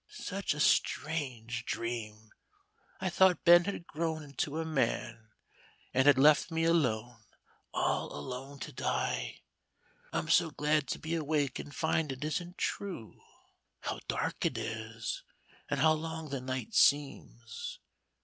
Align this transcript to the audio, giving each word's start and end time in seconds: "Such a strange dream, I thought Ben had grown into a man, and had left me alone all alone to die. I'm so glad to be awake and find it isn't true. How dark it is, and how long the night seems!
"Such 0.09 0.55
a 0.55 0.59
strange 0.59 1.63
dream, 1.63 2.31
I 2.99 3.07
thought 3.11 3.43
Ben 3.45 3.65
had 3.65 3.85
grown 3.85 4.23
into 4.23 4.57
a 4.57 4.65
man, 4.65 5.29
and 5.93 6.07
had 6.07 6.17
left 6.17 6.49
me 6.49 6.63
alone 6.63 7.21
all 7.71 8.11
alone 8.11 8.57
to 8.61 8.71
die. 8.73 9.43
I'm 10.11 10.27
so 10.27 10.49
glad 10.49 10.87
to 10.87 10.97
be 10.97 11.13
awake 11.13 11.59
and 11.59 11.71
find 11.75 12.11
it 12.11 12.23
isn't 12.23 12.57
true. 12.57 13.21
How 13.81 13.99
dark 14.07 14.43
it 14.43 14.57
is, 14.57 15.21
and 15.69 15.79
how 15.81 15.93
long 15.93 16.29
the 16.29 16.41
night 16.41 16.73
seems! 16.73 17.79